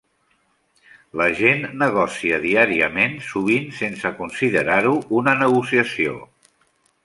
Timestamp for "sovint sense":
3.27-4.13